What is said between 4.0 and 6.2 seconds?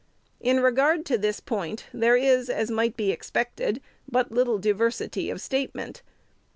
but little diversity of statement.